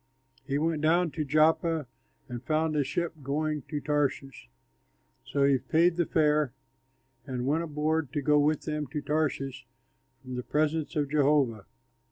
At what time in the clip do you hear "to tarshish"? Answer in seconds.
3.69-4.49, 8.87-9.67